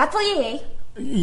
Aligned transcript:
Wat 0.00 0.14
wil 0.16 0.24
jy 0.24 0.36
hê? 0.40 0.52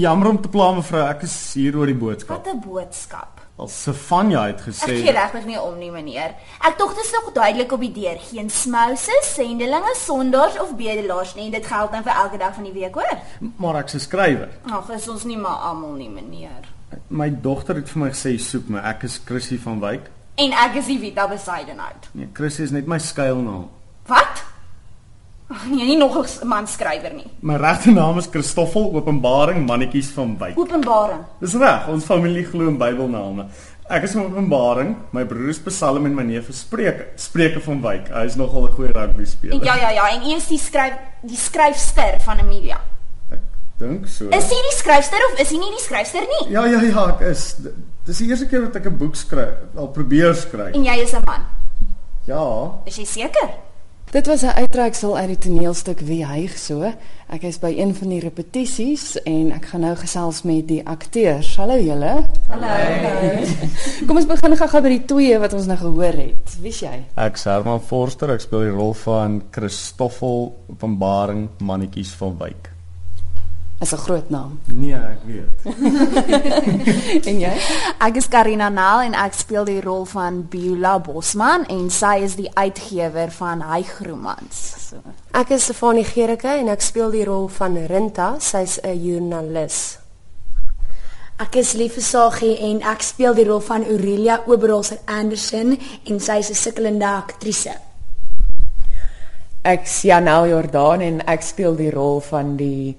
Jammer 0.03 0.29
om 0.29 0.37
te 0.41 0.49
pla 0.53 0.67
mevrou, 0.77 1.01
ek 1.09 1.23
is 1.25 1.33
hier 1.57 1.75
oor 1.79 1.89
die 1.89 1.97
boodskap. 1.97 2.43
Wat 2.45 2.53
'n 2.53 2.61
boodskap. 2.61 3.41
Al 3.57 3.67
Sefania 3.67 4.43
het 4.45 4.59
Ek 4.59 4.65
gesê 4.67 5.01
gee 5.01 5.11
regtig 5.11 5.45
nie 5.45 5.59
om 5.59 5.77
nie, 5.79 5.89
meneer. 5.91 6.35
Ek 6.61 6.77
tog 6.77 6.93
dit 6.93 7.03
is 7.03 7.11
nog 7.11 7.33
duidelik 7.33 7.71
op 7.71 7.79
die 7.79 7.91
deur. 7.91 8.19
Geen 8.31 8.49
smouses, 8.49 9.33
sendelinge, 9.33 9.95
sondaars 9.95 10.59
of 10.59 10.75
bedelaars 10.75 11.33
nie. 11.35 11.49
Dit 11.51 11.65
geld 11.65 11.91
dan 11.91 12.03
vir 12.03 12.13
elke 12.13 12.37
dag 12.37 12.53
van 12.53 12.63
die 12.63 12.73
week, 12.73 12.93
hoor. 12.93 13.17
maar 13.55 13.75
ek's 13.75 13.93
'n 13.93 13.99
skrywer. 13.99 14.49
Ag, 14.69 14.89
is 14.89 15.07
ons 15.09 15.23
nie 15.23 15.37
maar 15.37 15.57
almal 15.57 15.93
nie, 15.93 16.09
meneer. 16.09 16.69
My 17.07 17.29
dogter 17.41 17.75
het 17.75 17.89
vir 17.89 17.99
my 18.03 18.09
gesê 18.09 18.37
soek 18.39 18.67
my. 18.69 18.79
Ek 18.79 19.03
is 19.03 19.21
Chrissy 19.25 19.57
van 19.57 19.79
Wyk. 19.79 20.09
En 20.35 20.51
ek 20.51 20.75
is 20.75 20.85
die 20.85 20.99
Vita 20.99 21.27
Besidenhout. 21.27 22.09
Nee, 22.11 22.29
Chrissy 22.33 22.61
is 22.61 22.71
net 22.71 22.85
my 22.87 22.99
skuilnaam. 22.99 23.69
Wat? 24.05 24.46
Ag 25.47 25.63
nee, 25.71 25.85
nie 25.85 25.97
nog 25.97 26.17
'n 26.17 26.47
man 26.47 26.67
skrywer 26.67 27.13
nie. 27.13 27.27
My 27.39 27.55
regte 27.55 27.91
naam 27.91 28.17
is 28.17 28.27
Christoffel 28.27 28.91
Openbaring 28.93 29.65
Mannetjies 29.65 30.09
van 30.11 30.37
Wyk. 30.37 30.57
Openbaring. 30.57 31.23
Dis 31.39 31.53
reg, 31.53 31.87
ons 31.87 32.03
familie 32.03 32.43
glo 32.45 32.67
in 32.67 32.77
Bybelname. 32.77 33.45
Ek 33.89 34.03
is 34.03 34.11
van 34.11 34.25
Openbaring, 34.25 34.95
my 35.11 35.23
broer 35.25 35.49
is 35.49 35.59
Psalm 35.59 36.05
en 36.05 36.13
my 36.15 36.23
neef 36.23 36.49
is 36.49 36.59
Spreuke. 36.59 37.05
Spreuke 37.15 37.61
van 37.63 37.81
Wyk. 37.81 38.09
Hy 38.11 38.25
is 38.25 38.35
nogal 38.35 38.67
'n 38.67 38.71
goeie 38.73 38.91
rugby 38.91 39.25
speler. 39.25 39.63
Ja 39.63 39.75
ja 39.75 39.89
ja, 39.89 40.09
en 40.09 40.21
is 40.35 40.47
die 40.47 40.59
skryf 40.59 40.93
die 41.23 41.37
skryfster 41.37 42.19
van 42.19 42.39
Amelia. 42.39 42.81
Ek 43.31 43.39
dink 43.77 44.07
so. 44.07 44.27
Is 44.27 44.49
hy 44.51 44.61
die 44.69 44.75
skryfster 44.77 45.19
of 45.31 45.39
is 45.39 45.49
hy 45.49 45.57
nie 45.57 45.71
die 45.71 45.83
skryfster 45.83 46.21
nie? 46.27 46.51
Ja 46.51 46.65
ja 46.65 46.81
ja, 46.81 47.07
ek 47.09 47.21
is. 47.21 47.55
Dis 48.05 48.17
die 48.17 48.27
eerste 48.27 48.47
keer 48.47 48.61
dat 48.61 48.75
ek 48.75 48.85
'n 48.85 48.97
boek 48.97 49.15
skryf, 49.15 49.53
al 49.77 49.87
probeer 49.87 50.35
skryf. 50.35 50.75
En 50.75 50.83
jy 50.83 51.01
is 51.03 51.13
'n 51.13 51.23
man. 51.25 51.45
Ja, 52.25 52.71
Is 52.85 52.97
jy 52.97 53.05
seker? 53.05 53.49
Dit 54.11 54.27
was 54.27 54.41
'n 54.41 54.55
uittreksel 54.55 55.17
uit 55.17 55.27
die 55.27 55.37
toneelstuk 55.37 55.99
Wie 55.99 56.25
hyg 56.25 56.57
so. 56.57 56.93
Ek 57.27 57.43
is 57.43 57.59
by 57.59 57.73
een 57.77 57.95
van 57.95 58.09
die 58.09 58.19
repetisies 58.19 59.21
en 59.23 59.51
ek 59.51 59.65
gaan 59.65 59.81
nou 59.81 59.95
gesels 59.95 60.41
met 60.41 60.67
die 60.67 60.87
akteurs. 60.87 61.57
Hallo 61.57 61.75
julle. 61.75 62.23
Hallo. 62.47 63.43
Kom 64.07 64.15
ons 64.15 64.25
begin 64.25 64.57
gou-gou 64.57 64.81
by 64.81 64.89
die 64.89 65.05
twee 65.05 65.39
wat 65.39 65.53
ons 65.53 65.65
nou 65.65 65.77
gehoor 65.77 66.13
het. 66.13 66.57
Wie's 66.61 66.79
jy? 66.79 67.03
Ek 67.15 67.37
Herman 67.37 67.81
Forster, 67.81 68.31
ek 68.31 68.41
speel 68.41 68.59
die 68.59 68.77
rol 68.77 68.93
van 68.93 69.43
Christoffel 69.51 70.55
Openbaring 70.69 71.49
Mannetjies 71.59 72.15
van 72.15 72.37
Wyk. 72.37 72.76
Is 73.79 73.93
'n 73.93 73.97
groot 73.97 74.29
naam. 74.29 74.59
Nee, 74.65 74.93
ek 74.93 75.21
weet. 75.25 75.53
En 77.29 77.39
jy? 77.39 77.53
Ek 77.99 78.15
is 78.15 78.27
Karina 78.27 78.69
Nel 78.69 79.01
en 79.01 79.13
ek 79.13 79.33
speel 79.33 79.65
die 79.65 79.81
rol 79.81 80.05
van 80.05 80.47
Beulah 80.49 80.97
Bosman 81.01 81.65
en 81.69 81.89
sy 81.93 82.15
is 82.25 82.35
die 82.35 82.49
uitgewer 82.53 83.29
van 83.31 83.61
Hygromans. 83.61 84.89
So. 84.89 84.97
Ek 85.31 85.53
is 85.53 85.63
Stefanie 85.63 86.05
Gericke 86.05 86.57
en 86.57 86.73
ek 86.73 86.81
speel 86.81 87.13
die 87.13 87.25
rol 87.25 87.47
van 87.47 87.77
Rinta. 87.85 88.35
Sy's 88.39 88.79
'n 88.81 88.97
joernalis. 88.97 89.99
Ek 91.37 91.55
is 91.55 91.73
Liefie 91.73 92.01
Sagie 92.01 92.57
en 92.57 92.81
ek 92.81 93.01
speel 93.05 93.35
die 93.37 93.45
rol 93.45 93.59
van 93.61 93.83
Aurelia 93.85 94.39
Oberholzer 94.47 94.97
Anderson 95.05 95.77
en 96.09 96.19
sy 96.19 96.39
is 96.41 96.49
'n 96.49 96.55
sukkelende 96.55 97.05
aktrise. 97.05 97.77
Ek's 99.61 100.01
Janel 100.01 100.47
Jordaan 100.47 101.01
en 101.01 101.21
ek 101.27 101.41
speel 101.41 101.75
die 101.75 101.91
rol 101.91 102.19
van 102.21 102.55
die 102.57 102.97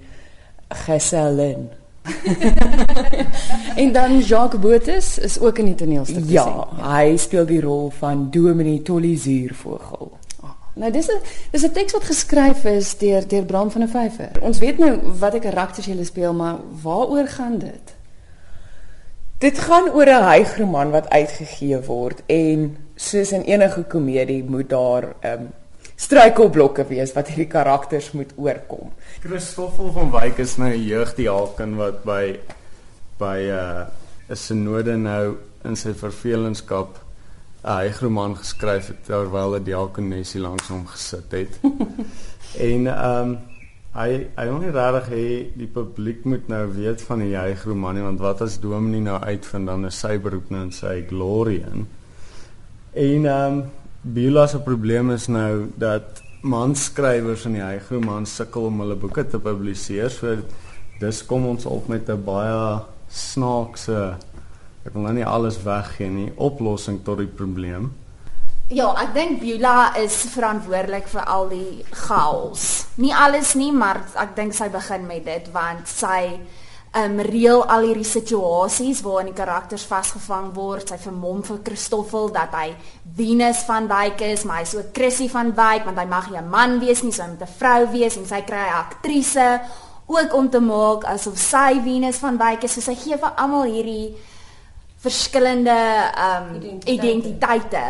gesellin. 0.68 1.68
En 3.76 3.92
dan 3.92 4.18
Jacques 4.18 4.60
Botus 4.60 5.18
is 5.18 5.40
ook 5.40 5.58
in 5.58 5.64
die 5.64 5.74
toneelstuk 5.74 6.24
te 6.26 6.32
Ja, 6.32 6.42
sien. 6.42 6.84
hy 6.84 7.16
speel 7.16 7.46
die 7.46 7.60
rol 7.60 7.90
van 7.98 8.30
Dominee 8.30 8.82
Tolly 8.82 9.16
Zuurvogel. 9.16 10.10
Nou 10.78 10.90
dis 10.92 11.06
'n 11.10 11.18
dis 11.50 11.62
'n 11.64 11.72
teks 11.72 11.92
wat 11.92 12.04
geskryf 12.04 12.64
is 12.64 12.96
deur 12.98 13.28
deur 13.28 13.44
Bram 13.44 13.70
van 13.70 13.80
der 13.80 13.90
Vyver. 13.90 14.30
Ons 14.40 14.58
weet 14.58 14.78
nou 14.78 14.98
watter 15.18 15.40
karakters 15.40 15.86
jy 15.86 16.04
speel, 16.04 16.34
maar 16.34 16.56
waaroor 16.82 17.26
gaan 17.26 17.58
dit? 17.58 17.94
Dit 19.38 19.58
gaan 19.58 19.90
oor 19.90 20.06
'n 20.06 20.28
hygroman 20.30 20.90
wat 20.90 21.08
uitgegee 21.08 21.80
word 21.80 22.22
en 22.26 22.76
soos 22.94 23.32
in 23.32 23.42
enige 23.42 23.82
komedie 23.82 24.44
moet 24.44 24.68
daar 24.68 25.14
ehm 25.20 25.40
um, 25.40 25.48
struikelblokke 25.98 26.86
wees 26.88 27.12
wat 27.16 27.32
hierdie 27.32 27.50
karakters 27.50 28.12
moet 28.14 28.30
oorkom. 28.38 28.92
Christoffel 29.24 29.90
van 29.96 30.12
Wyk 30.14 30.38
is 30.38 30.56
nou 30.56 30.70
'n 30.70 30.84
jeugdiaken 30.86 31.76
wat 31.76 32.04
by 32.04 32.38
by 33.18 33.38
'n 33.38 33.50
uh, 33.50 33.86
'n 34.30 34.36
sinode 34.36 34.96
nou 34.96 35.36
in 35.64 35.76
sy 35.76 35.92
vervelenskap 35.92 36.98
'n 37.64 37.76
hygroman 37.82 38.36
geskryf 38.36 38.88
het 38.88 39.04
terwyl 39.04 39.56
'n 39.56 39.64
diakonessie 39.64 40.40
langs 40.40 40.68
hom 40.68 40.86
gesit 40.86 41.32
het. 41.32 41.60
en 42.70 42.86
ehm 42.86 43.20
um, 43.20 43.38
hy 43.98 44.28
hy 44.36 44.44
wil 44.46 44.60
nie 44.62 44.70
regtig 44.70 45.08
hê 45.10 45.26
die 45.58 45.66
publiek 45.66 46.24
moet 46.24 46.48
nou 46.48 46.62
weet 46.74 47.02
van 47.02 47.18
die 47.18 47.34
hygroman 47.34 47.94
nie 47.94 48.04
want 48.04 48.20
wat 48.20 48.42
as 48.42 48.60
Dominee 48.60 49.00
nou 49.00 49.18
uitvind 49.18 49.66
dan 49.66 49.86
is 49.86 49.98
sy 49.98 50.18
beroep 50.18 50.50
nou 50.50 50.62
in 50.62 50.72
sy 50.72 51.02
glorie 51.08 51.64
in. 51.72 51.86
En 52.92 53.26
ehm 53.26 53.58
um, 53.58 53.64
Beulah 54.08 54.48
se 54.48 54.60
probleem 54.64 55.10
is 55.12 55.26
nou 55.28 55.68
dat 55.76 56.22
manskrywers 56.40 57.44
in 57.48 57.58
die 57.58 57.64
hygroman 57.64 58.24
sukkel 58.26 58.70
om 58.70 58.80
hulle 58.80 58.96
boeke 58.96 59.26
te 59.28 59.40
publiseer. 59.42 60.08
So 60.08 60.38
dis 61.00 61.20
kom 61.26 61.46
ons 61.46 61.66
op 61.66 61.88
met 61.92 62.08
'n 62.08 62.24
baie 62.24 62.80
snaakse 63.08 64.16
ek 64.88 64.94
wil 64.94 65.04
nou 65.04 65.14
nie 65.18 65.26
alles 65.26 65.58
weggee 65.64 66.08
nie, 66.08 66.28
oplossing 66.36 67.02
tot 67.04 67.18
die 67.18 67.28
probleem. 67.40 67.90
Ja, 68.72 68.90
ek 69.00 69.14
dink 69.16 69.40
Beulah 69.40 69.96
is 69.96 70.16
verantwoordelik 70.34 71.08
vir 71.08 71.24
al 71.24 71.48
die 71.48 71.84
chaos. 72.06 72.86
Nie 73.00 73.14
alles 73.16 73.54
nie, 73.56 73.70
maar 73.72 74.02
ek 74.20 74.34
dink 74.36 74.56
sy 74.56 74.68
begin 74.72 75.06
met 75.08 75.24
dit 75.24 75.48
want 75.52 75.88
sy 75.88 76.38
um 76.96 77.20
reël 77.20 77.64
al 77.68 77.84
hierdie 77.84 78.06
situasies 78.06 79.02
waarin 79.04 79.28
die 79.28 79.36
karakters 79.36 79.84
vasgevang 79.88 80.54
word. 80.56 80.88
Sy 80.88 80.96
vermom 81.02 81.42
vir 81.44 81.60
Christoffel 81.64 82.30
dat 82.32 82.54
hy 82.56 82.72
Venus 83.18 83.60
van 83.68 83.88
Wyk 83.90 84.22
is, 84.24 84.44
maar 84.44 84.62
hy's 84.62 84.74
ook 84.74 84.94
Chrissy 84.96 85.28
van 85.28 85.52
Wyk 85.56 85.84
want 85.84 85.98
hy 85.98 86.06
mag 86.08 86.30
nie 86.30 86.38
'n 86.38 86.48
man 86.48 86.78
wees 86.80 87.02
nie, 87.02 87.12
so 87.12 87.22
hy 87.22 87.28
moet 87.28 87.42
'n 87.42 87.54
vrou 87.58 87.86
wees 87.92 88.16
en 88.16 88.26
sy 88.26 88.40
kry 88.42 88.64
'n 88.68 88.80
aktrise 88.86 89.60
ook 90.06 90.34
om 90.34 90.48
te 90.50 90.60
maak 90.60 91.04
asof 91.04 91.36
sy 91.36 91.80
Venus 91.84 92.16
van 92.16 92.38
Wyk 92.38 92.64
is. 92.64 92.72
So 92.72 92.80
sy 92.80 92.94
gee 92.94 93.16
vir 93.16 93.32
almal 93.36 93.64
hierdie 93.64 94.16
verskillende 94.98 95.78
um 96.16 96.54
Identiteite. 96.54 96.92
identiteite. 96.92 97.84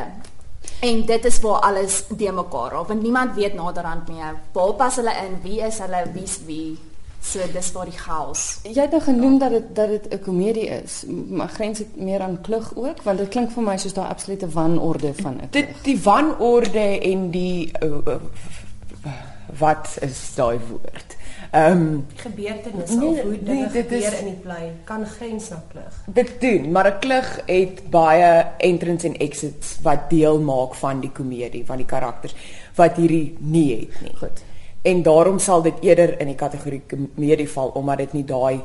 En 0.80 1.06
dit 1.06 1.24
is 1.24 1.40
waar 1.40 1.60
alles 1.60 2.04
de 2.08 2.32
mekaar 2.32 2.72
raak 2.72 2.88
want 2.88 3.02
niemand 3.02 3.34
weet 3.34 3.54
naderhand 3.54 4.08
meer 4.08 4.36
waar 4.52 4.74
pas 4.74 4.96
hulle 4.96 5.14
in, 5.26 5.40
wie 5.42 5.60
is 5.60 5.78
hulle, 5.78 6.04
wie's 6.12 6.38
wie. 6.46 6.78
So 7.20 7.38
dis 7.52 7.72
waar 7.72 7.84
die 7.84 7.98
chaos. 7.98 8.58
Jy 8.62 8.80
het 8.80 8.90
nou 8.90 9.02
genoem 9.02 9.38
dat 9.38 9.50
dit 9.50 9.74
dat 9.74 9.88
dit 9.88 10.06
'n 10.14 10.18
komedie 10.24 10.66
is, 10.82 11.04
maar 11.28 11.48
grens 11.48 11.78
dit 11.78 11.96
meer 11.96 12.20
aan 12.20 12.40
klug 12.40 12.72
ook 12.76 13.02
want 13.02 13.18
dit 13.18 13.28
klink 13.28 13.50
vir 13.50 13.62
my 13.62 13.76
soos 13.76 13.92
daai 13.92 14.08
absolute 14.08 14.48
wanorde 14.48 15.14
van 15.14 15.34
'n 15.36 15.48
Dit 15.50 15.66
die 15.82 15.98
wanorde 16.02 17.00
en 17.00 17.30
die 17.30 17.70
uh, 17.82 17.88
uh, 18.06 18.16
wat 19.58 19.96
is 20.00 20.34
daai 20.34 20.58
woord? 20.70 21.16
Ehm 21.50 21.72
um, 21.72 22.06
Gebeurtenisse 22.16 22.98
Nee, 22.98 23.08
of 23.08 23.20
hoe 23.20 23.30
nee, 23.30 23.42
dinge 23.42 23.68
dit 23.72 23.82
gebeur 23.88 24.12
is- 24.12 24.18
in 24.20 24.24
die 24.24 24.34
plei 24.42 24.72
kan 24.84 25.06
grens 25.06 25.48
na 25.48 25.62
klug. 25.72 26.02
dit 26.06 26.40
doen, 26.40 26.70
maar 26.72 26.86
'n 26.86 26.98
klug 26.98 27.40
het 27.46 27.90
baie 27.90 28.46
entrance 28.58 29.06
en 29.06 29.16
exits 29.16 29.78
wat 29.82 30.10
deel 30.10 30.40
maak 30.40 30.74
van 30.74 31.00
die 31.00 31.10
komedie, 31.10 31.66
van 31.66 31.76
die 31.76 31.86
karakters 31.86 32.34
wat 32.74 32.96
hierdie 32.96 33.36
nie 33.38 33.70
het 33.80 34.00
nie. 34.00 34.16
Goed. 34.16 34.42
En 34.82 35.02
daarom 35.02 35.38
sal 35.38 35.62
dit 35.62 35.74
eerder 35.80 36.20
in 36.20 36.26
die 36.26 36.34
kategorie 36.34 36.82
komedie 36.86 37.48
val 37.48 37.68
omdat 37.68 37.98
dit 37.98 38.12
nie 38.12 38.24
daai 38.24 38.60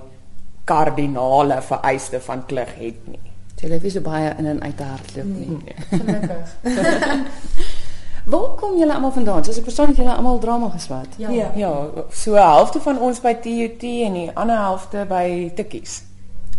kardinale 0.64 1.62
vereiste 1.62 2.22
van 2.22 2.46
klug 2.46 2.76
het 2.76 3.08
nie. 3.08 3.20
Jy 3.64 3.70
leef 3.72 3.86
nie 3.86 3.92
so 3.94 4.04
baie 4.04 4.32
in 4.38 4.48
en 4.52 4.58
uit 4.60 4.78
te 4.78 4.84
hardloop 4.84 5.26
nie. 5.26 5.76
Gelukkig. 5.92 6.56
Waar 8.34 8.56
kom 8.60 8.78
julle 8.80 8.94
almal 8.94 9.12
vandaan? 9.12 9.44
Soos 9.44 9.60
ek 9.60 9.68
verstaan 9.68 9.92
het 9.92 10.00
julle 10.00 10.16
almal 10.16 10.40
drama 10.44 10.70
geswat. 10.72 11.16
Ja. 11.20 11.32
Ja, 11.32 11.52
ja 11.56 11.72
so 12.12 12.36
'n 12.36 12.44
helfte 12.44 12.80
van 12.80 13.00
ons 13.00 13.22
by 13.22 13.34
TUT 13.34 13.84
en 13.84 14.14
die 14.20 14.30
ander 14.34 14.60
helfte 14.60 15.06
by 15.08 15.52
Tikkies. 15.56 16.04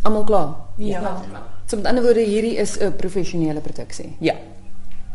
Almal 0.02 0.24
klaar. 0.24 0.54
Ja. 0.76 1.20
So 1.66 1.76
met 1.76 1.86
ander 1.86 2.04
woorde 2.04 2.24
hierdie 2.24 2.56
is 2.56 2.78
'n 2.78 2.96
professionele 2.96 3.60
produksie. 3.60 4.16
Ja. 4.18 4.34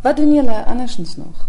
Wat 0.01 0.15
doen 0.15 0.33
julle 0.33 0.65
andersins 0.65 1.17
nog? 1.17 1.47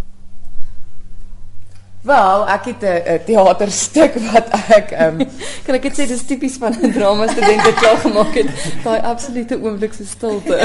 Wel, 2.00 2.48
ek 2.48 2.64
het 2.64 2.82
'n 2.82 3.24
teaterstuk 3.24 4.14
wat 4.32 4.48
ek 4.68 4.90
um, 5.00 5.16
Kan 5.64 5.74
ek 5.74 5.82
dit 5.82 5.98
sê 5.98 6.06
dis 6.08 6.22
tipies 6.24 6.56
van 6.56 6.72
'n 6.72 6.92
drama 6.92 7.26
student 7.28 7.62
wat 7.62 7.74
klaar 7.74 7.96
gemaak 7.96 8.34
het, 8.34 8.48
daai 8.84 9.00
absolute 9.00 9.60
oomblik 9.60 9.92
se 9.92 10.06
stilte. 10.06 10.56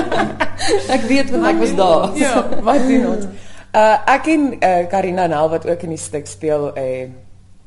ek 0.96 1.02
weet 1.08 1.30
want 1.30 1.46
ek 1.46 1.58
was 1.60 1.74
daar. 1.76 2.16
Ja, 2.24 2.48
wat 2.62 2.88
doen 2.88 3.06
ons? 3.06 3.24
Uh 3.76 3.96
ek 4.08 4.26
en 4.26 4.56
uh, 4.56 4.88
Karina 4.88 5.26
Nel 5.26 5.48
wat 5.48 5.68
ook 5.68 5.82
in 5.82 5.92
die 5.92 6.00
stuk 6.00 6.26
speel, 6.26 6.72
uh, 6.78 7.08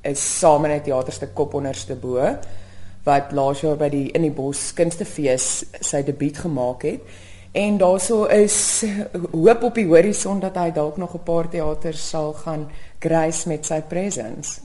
is 0.01 0.39
saam 0.39 0.65
in 0.65 0.71
'n 0.71 0.81
teaterstuk 0.81 1.33
Kop 1.33 1.53
onderste 1.53 1.95
bo 1.95 2.18
wat 3.03 3.31
laas 3.31 3.62
jaar 3.62 3.77
by 3.77 3.89
die 3.89 4.12
in 4.12 4.21
die 4.21 4.33
bos 4.33 4.74
kunstefees 4.74 5.65
sy 5.80 6.03
debuut 6.03 6.38
gemaak 6.38 6.81
het. 6.81 7.01
En 7.51 7.77
daarso 7.77 8.23
is 8.23 8.85
hoop 9.31 9.63
op 9.63 9.75
die 9.75 9.87
horison 9.87 10.39
dat 10.39 10.55
hy 10.55 10.71
dalk 10.71 10.97
nog 10.97 11.13
'n 11.13 11.23
paar 11.23 11.49
teaters 11.49 12.09
sal 12.09 12.33
gaan 12.33 12.69
grace 12.99 13.47
met 13.47 13.65
sy 13.65 13.81
presence. 13.81 14.61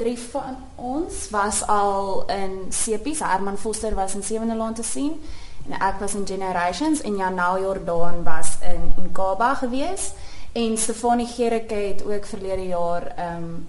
drie 0.00 0.18
van 0.18 0.56
ons 0.74 1.28
was 1.30 1.66
al 1.66 2.24
in 2.32 2.72
Sepies. 2.72 3.20
Herman 3.20 3.58
Foster 3.58 3.94
was 3.94 4.14
in 4.14 4.22
Sewende 4.22 4.56
Laan 4.56 4.74
te 4.74 4.82
sien 4.82 5.20
en 5.68 5.76
ek 5.76 5.98
was 6.00 6.14
in 6.16 6.26
Generations 6.26 7.02
en 7.04 7.16
Janel 7.20 7.60
Jordan 7.60 8.22
was 8.24 8.56
in 8.64 8.94
Inkaba 9.02 9.54
gewees 9.60 10.12
en 10.52 10.78
Stefanie 10.78 11.26
Gericke 11.28 11.74
het 11.74 12.04
ook 12.04 12.24
verlede 12.26 12.66
jaar 12.66 13.12
ehm 13.16 13.44
um, 13.44 13.68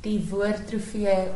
die 0.00 0.20
woord 0.30 0.68
trofee 0.68 1.28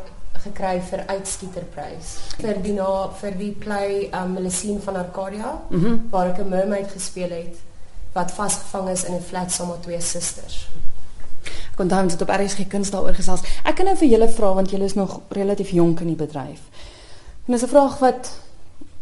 gekry 0.45 0.79
vir 0.89 1.03
uitskieterprys 1.07 2.15
vir 2.39 2.61
die 2.63 2.73
na 2.77 2.89
vir 3.21 3.37
die 3.39 3.51
play 3.51 4.09
um 4.21 4.33
Melusine 4.37 4.79
van 4.87 4.95
Arcadia 4.95 5.53
mm 5.69 5.79
-hmm. 5.83 6.01
waar 6.09 6.27
ek 6.33 6.39
'n 6.39 6.49
mermaid 6.49 6.91
gespeel 6.91 7.29
het 7.29 7.55
wat 8.13 8.31
vasgevang 8.31 8.89
is 8.89 9.03
in 9.03 9.15
'n 9.15 9.21
flat 9.21 9.51
saam 9.51 9.67
met 9.67 9.81
twee 9.83 10.01
susters. 10.01 10.67
Ek 11.73 11.79
onthou 11.79 12.03
ons 12.03 12.13
het 12.13 12.21
op 12.21 12.29
RSG 12.29 12.67
kuns 12.67 12.89
daaroor 12.89 13.15
gesels. 13.15 13.41
Ek 13.63 13.75
kan 13.75 13.85
nou 13.85 13.97
vir 13.97 14.07
julle 14.07 14.29
vra 14.29 14.53
want 14.53 14.69
julle 14.69 14.83
is 14.83 14.93
nog 14.93 15.19
relatief 15.29 15.69
jonk 15.69 15.99
in 15.99 16.07
die 16.07 16.15
bedryf. 16.15 16.61
En 17.45 17.53
dis 17.53 17.63
'n 17.63 17.67
vraag 17.67 17.99
wat 17.99 18.31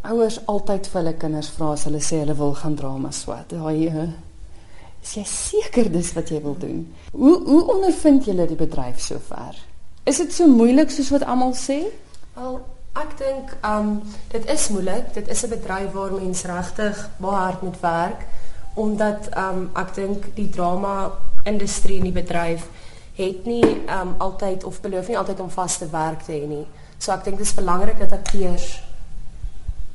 ouers 0.02 0.46
altyd 0.46 0.86
vir 0.86 1.00
hulle 1.00 1.14
kinders 1.14 1.48
vra 1.48 1.72
as 1.72 1.84
hulle 1.84 2.00
sê 2.00 2.18
hulle 2.18 2.34
wil 2.34 2.54
gaan 2.54 2.74
drama 2.74 3.10
swat. 3.10 3.48
Daai 3.48 3.86
uh, 3.86 4.08
is 5.02 5.14
jy 5.14 5.24
seker 5.24 5.92
dis 5.92 6.12
wat 6.12 6.28
jy 6.28 6.42
wil 6.42 6.56
doen? 6.58 6.94
Hoe 7.12 7.44
hoe 7.44 7.74
ondervind 7.74 8.24
julle 8.24 8.46
die 8.46 8.56
bedryf 8.56 9.00
sover? 9.00 9.73
Is 10.04 10.16
dit 10.16 10.32
so 10.32 10.46
moeilik 10.46 10.90
soos 10.92 11.08
wat 11.14 11.22
almal 11.24 11.54
sê? 11.56 11.78
Al 12.36 12.58
ek 13.00 13.14
dink 13.16 13.52
um 13.64 14.02
dit 14.34 14.50
is 14.52 14.66
moeilik. 14.68 15.06
Dit 15.16 15.30
is 15.32 15.44
'n 15.44 15.48
bedryf 15.48 15.92
waar 15.92 16.12
mens 16.12 16.42
regtig 16.44 17.10
baie 17.16 17.36
hard 17.36 17.62
moet 17.62 17.80
werk 17.80 18.26
omdat 18.74 19.28
um 19.36 19.70
ek 19.74 19.94
dink 19.94 20.34
die 20.34 20.48
drama 20.48 21.12
industrie 21.44 21.96
in 21.96 22.10
die 22.10 22.20
bedryf 22.22 22.68
het 23.14 23.46
nie 23.46 23.64
um 24.00 24.14
altyd 24.18 24.64
of 24.64 24.80
beloof 24.80 25.08
nie 25.08 25.18
altyd 25.18 25.40
om 25.40 25.50
vaste 25.50 25.88
werk 25.88 26.22
te 26.22 26.32
hê 26.32 26.46
nie. 26.46 26.66
So 26.98 27.12
ek 27.12 27.24
dink 27.24 27.38
dit 27.38 27.46
is 27.46 27.54
belangrik 27.54 27.98
dat 27.98 28.12
akteurs 28.12 28.82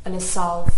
hulle 0.03 0.19
self 0.19 0.69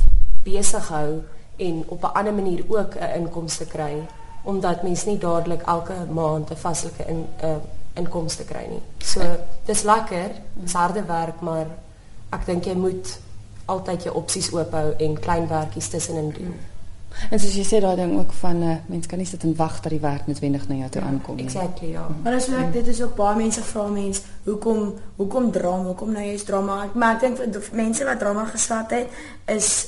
besig 0.43 0.87
hou 0.87 1.23
en 1.57 1.83
op 1.87 2.03
'n 2.03 2.13
ander 2.13 2.33
manier 2.33 2.63
ook 2.67 2.95
'n 2.95 3.15
inkomste 3.15 3.65
kry 3.65 4.07
omdat 4.43 4.83
mens 4.83 5.05
nie 5.05 5.17
dadelik 5.17 5.61
elke 5.61 6.05
maand 6.09 6.51
'n 6.51 6.55
vaslike 6.55 7.05
in 7.07 7.27
'n 7.41 7.45
uh, 7.45 7.55
inkomste 7.99 8.43
kry 8.47 8.65
nie. 8.69 8.81
So 9.03 9.25
dis 9.65 9.83
lekker, 9.83 10.35
dis 10.53 10.73
harde 10.73 11.03
werk, 11.07 11.41
maar 11.41 11.67
ek 12.31 12.45
dink 12.45 12.65
jy 12.65 12.75
moet 12.79 13.19
altyd 13.71 14.07
jou 14.07 14.15
opsies 14.15 14.51
oop 14.55 14.71
hou 14.75 14.91
en 14.99 15.17
klein 15.19 15.47
werkies 15.47 15.89
tussenin 15.91 16.31
doen. 16.35 16.53
En 17.29 17.39
soos 17.39 17.55
jy 17.55 17.63
sê 17.67 17.79
daai 17.83 17.95
ding 17.99 18.13
ook 18.17 18.31
van 18.39 18.59
'n 18.59 18.63
uh, 18.63 18.75
mens 18.87 19.07
kan 19.07 19.17
nie 19.17 19.27
sit 19.27 19.43
en 19.43 19.55
wag 19.55 19.79
dat 19.79 19.91
die 19.91 19.99
werk 19.99 20.27
noodwendig 20.27 20.67
na 20.67 20.75
jou 20.75 20.89
toe 20.89 21.01
aankom 21.01 21.35
nie. 21.35 21.43
Exactly, 21.43 21.91
ja. 21.91 22.07
Maar 22.23 22.33
as 22.33 22.47
ek 22.47 22.73
dit 22.73 22.87
is 22.87 23.01
ook 23.01 23.15
baie 23.15 23.35
mense 23.35 23.63
vra 23.63 23.87
mens, 23.87 24.21
hoekom 24.43 24.93
hoekom 25.15 25.51
drama? 25.51 25.83
Hoekom 25.83 26.11
nou 26.11 26.23
jy's 26.25 26.43
drama? 26.43 26.83
Ek 26.83 26.93
maar 26.93 27.15
ek 27.15 27.19
dink 27.21 27.71
mense 27.71 28.05
wat 28.05 28.19
drama 28.19 28.45
geswat 28.45 28.91
het 28.91 29.07
is 29.45 29.87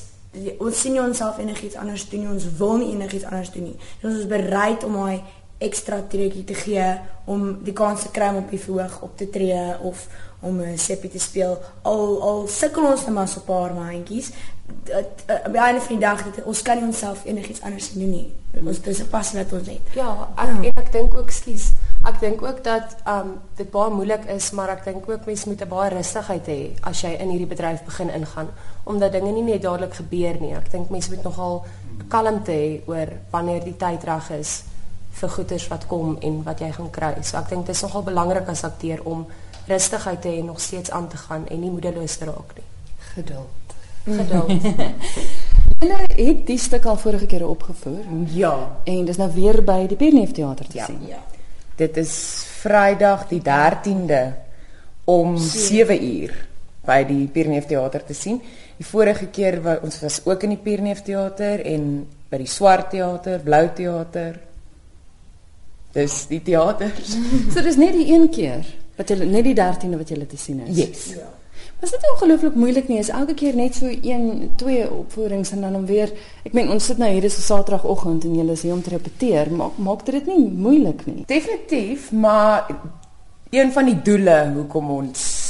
ons 0.59 0.79
sien 0.79 0.91
nie 0.91 1.01
onsself 1.01 1.37
enigiets 1.37 1.75
anders 1.75 2.09
doen 2.09 2.19
nie. 2.19 2.29
Ons 2.29 2.47
wil 2.57 2.77
nie 2.77 2.91
enigiets 2.91 3.23
anders 3.23 3.51
doen 3.51 3.63
nie. 3.63 3.77
Ons 4.03 4.17
is 4.17 4.27
bereid 4.27 4.83
om 4.83 4.93
daai 4.93 5.21
ekstra 5.67 6.01
trekkie 6.09 6.43
te 6.43 6.53
gee 6.53 6.89
om 7.25 7.63
die 7.63 7.73
kans 7.73 8.03
te 8.03 8.11
kry 8.11 8.29
om 8.33 8.43
op 8.43 8.51
die 8.51 8.59
verhoog 8.59 9.01
op 9.01 9.17
te 9.17 9.29
tree 9.29 9.65
of 9.81 10.07
om 10.43 10.59
'n 10.61 10.77
seppie 10.77 11.09
te 11.09 11.19
speel. 11.19 11.57
Al 11.81 12.21
al 12.21 12.47
sukkel 12.47 12.85
ons 12.85 13.05
net 13.05 13.13
maar 13.15 13.27
so 13.27 13.39
'n 13.39 13.43
paar 13.45 13.73
maandjies. 13.73 14.31
Op 15.45 15.51
die 15.51 15.59
einde 15.59 15.81
van 15.81 15.95
die 15.95 16.05
dag 16.05 16.23
dit 16.23 16.43
ons 16.43 16.61
kan 16.61 16.77
nie 16.77 16.85
onsself 16.85 17.25
enigiets 17.25 17.61
anders 17.61 17.93
doen 17.93 18.09
nie. 18.09 18.33
Ons 18.65 18.81
dis 18.81 18.99
'n 18.99 19.09
pas 19.09 19.33
wat 19.33 19.53
ons 19.53 19.67
het. 19.67 19.81
Ja, 19.93 20.27
ek 20.35 20.47
ja. 20.47 20.53
en 20.53 20.83
ek 20.83 20.91
dink 20.91 21.17
ook 21.17 21.29
skuis. 21.29 21.71
Ek 22.03 22.19
dink 22.19 22.41
ook 22.41 22.63
dat 22.63 22.95
um 23.07 23.39
dit 23.55 23.71
baie 23.71 23.89
moeilik 23.89 24.25
is, 24.25 24.51
maar 24.51 24.69
ek 24.69 24.83
dink 24.83 25.09
ook 25.09 25.25
mense 25.25 25.49
moet 25.49 25.61
'n 25.61 25.67
baie 25.67 25.89
rustigheid 25.89 26.45
hê 26.47 26.71
as 26.81 27.01
jy 27.01 27.15
in 27.19 27.29
hierdie 27.29 27.47
bedryf 27.47 27.83
begin 27.83 28.09
ingaan 28.09 28.49
omdat 28.83 29.11
dinge 29.11 29.31
nie 29.31 29.43
net 29.43 29.61
dadelik 29.61 29.93
gebeur 29.93 30.41
nie. 30.41 30.55
Ek 30.55 30.71
dink 30.71 30.89
mense 30.89 31.09
moet 31.09 31.23
nogal 31.23 31.65
kalmte 32.07 32.51
hê 32.51 32.81
oor 32.85 33.07
wanneer 33.29 33.63
die 33.63 33.77
tyd 33.77 34.03
reg 34.03 34.29
is 34.29 34.63
vir 35.13 35.29
goeders 35.29 35.67
wat 35.71 35.87
kom 35.87 36.17
en 36.21 36.43
wat 36.43 36.59
jy 36.59 36.71
gaan 36.71 36.91
kry. 36.91 37.13
So 37.21 37.37
ek 37.37 37.49
dink 37.49 37.67
dit 37.67 37.75
is 37.75 37.81
nogal 37.85 38.05
belangrik 38.07 38.49
as 38.49 38.63
akteur 38.67 39.03
om 39.09 39.25
rustigheid 39.67 40.21
te 40.21 40.29
hê 40.29 40.39
en 40.41 40.51
nog 40.51 40.61
steeds 40.61 40.91
aan 40.91 41.07
te 41.07 41.17
gaan 41.17 41.47
en 41.47 41.61
nie 41.61 41.71
moedeloos 41.71 42.17
te 42.17 42.25
raak 42.25 42.55
nie. 42.57 42.65
Geduld. 43.13 43.75
Geduld. 44.05 44.65
Hulle 45.83 45.99
het 46.07 46.45
die 46.47 46.57
stuk 46.59 46.85
al 46.87 46.97
vorige 46.97 47.27
kere 47.27 47.47
opgevoer. 47.47 48.05
Ja, 48.31 48.55
en 48.83 49.05
dis 49.05 49.19
nou 49.19 49.29
weer 49.35 49.59
by 49.63 49.83
die 49.87 49.99
Pierneef 49.99 50.31
Theater 50.31 50.67
te 50.67 50.79
ja. 50.79 50.87
sien. 50.87 51.01
Ja. 51.07 51.19
Dit 51.75 51.97
is 51.97 52.13
Vrydag 52.63 53.27
die 53.27 53.41
13de 53.43 54.23
om 55.11 55.37
7 55.37 55.97
uur 56.03 56.35
by 56.87 57.01
die 57.07 57.25
Pierneef 57.27 57.67
Theater 57.67 58.03
te 58.05 58.15
sien. 58.15 58.39
Die 58.77 58.87
vorige 58.87 59.27
keer 59.31 59.59
was 59.63 59.83
ons 59.83 59.99
was 60.03 60.21
ook 60.25 60.43
in 60.47 60.55
die 60.55 60.61
Pierneef 60.63 61.03
Theater 61.03 61.63
en 61.65 62.07
by 62.31 62.39
die 62.41 62.49
Swart 62.49 62.89
Theater, 62.91 63.43
Blou 63.43 63.67
Theater, 63.75 64.39
Dis 65.93 66.25
die 66.29 66.41
teaters. 66.41 67.17
so 67.53 67.61
dis 67.61 67.77
net 67.77 67.93
die 67.93 68.09
een 68.13 68.29
keer 68.33 68.65
wat 68.97 69.09
jy 69.09 69.23
net 69.25 69.45
die 69.45 69.55
13de 69.57 69.97
wat 69.97 70.09
jy 70.09 70.25
te 70.29 70.37
sien 70.37 70.61
is. 70.65 70.75
Yes. 70.77 71.05
Ja. 71.17 71.29
Was 71.83 71.91
dit 71.91 72.05
ongelooflik 72.13 72.55
moeilik 72.55 72.87
nie? 72.87 72.99
Is 73.01 73.09
elke 73.11 73.33
keer 73.33 73.55
net 73.55 73.75
so 73.75 73.89
een, 73.91 74.51
twee 74.55 74.85
opvoerings 74.87 75.51
en 75.51 75.65
dan 75.65 75.75
om 75.75 75.85
weer 75.85 76.13
ek 76.45 76.53
meen 76.55 76.71
ons 76.71 76.85
sit 76.85 76.97
nou 77.01 77.09
hier 77.11 77.25
is 77.27 77.37
'n 77.37 77.45
Saterdagoggend 77.45 78.23
en 78.23 78.35
jy 78.35 78.45
is 78.51 78.61
hier 78.61 78.73
om 78.73 78.81
te 78.81 78.89
repeteer. 78.89 79.51
Maak 79.51 79.77
maak 79.77 80.05
dit 80.05 80.25
nie 80.25 80.49
moeilik 80.49 81.05
nie. 81.05 81.23
Definitief, 81.27 82.11
maar 82.11 82.69
een 83.49 83.71
van 83.71 83.85
die 83.85 84.01
doele 84.01 84.51
hoekom 84.55 84.89
ons 84.89 85.43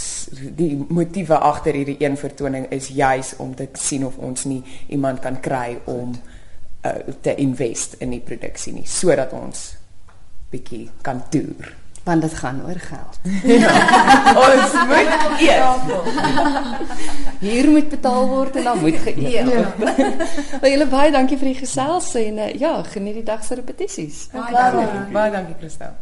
die 0.56 0.86
motiewe 0.90 1.38
agter 1.38 1.74
hierdie 1.74 2.00
een 2.00 2.18
vertoning 2.18 2.66
is 2.72 2.88
juis 2.88 3.36
om 3.38 3.56
te 3.56 3.68
sien 3.74 4.06
of 4.06 4.18
ons 4.18 4.44
nie 4.44 4.64
iemand 4.88 5.20
kan 5.20 5.40
kry 5.40 5.78
om 5.86 6.14
uh, 6.86 6.92
te 7.22 7.36
invest 7.36 7.96
in 8.00 8.10
die 8.10 8.22
produksie 8.24 8.74
nie 8.74 8.88
sodat 8.88 9.34
ons 9.38 9.83
bietjie 10.54 10.86
kan 11.02 11.24
toer 11.34 11.74
want 12.04 12.22
dit 12.22 12.34
gaan 12.34 12.62
oor 12.68 12.80
geld. 12.80 13.20
Ja. 13.44 13.72
ons 14.44 14.74
moet 14.88 15.40
eet. 15.40 15.64
Hier 17.40 17.70
moet 17.70 17.90
betaal 17.90 18.28
word 18.28 18.56
en 18.56 18.64
dan 18.64 18.80
moet 18.80 19.00
geëet 19.06 19.48
word. 19.48 19.84
Ja. 19.98 20.16
Wel 20.62 20.72
julle 20.76 20.88
baie 20.92 21.12
dankie 21.16 21.40
vir 21.40 21.54
die 21.54 21.60
gesels 21.64 22.14
en 22.20 22.42
uh, 22.44 22.54
ja, 22.60 22.76
geniet 22.84 23.22
die 23.22 23.28
dag 23.28 23.44
se 23.44 23.56
repetisies. 23.56 24.26
Baie 24.36 24.52
dankie. 24.52 25.06
Baie 25.16 25.32
dankie 25.32 25.56
Christel. 25.60 25.96